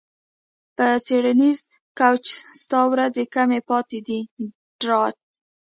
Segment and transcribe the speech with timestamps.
[0.77, 1.59] په څیړنیز
[1.99, 2.25] کوچ
[2.61, 4.19] ستا ورځې کمې پاتې دي
[4.81, 5.17] ډارت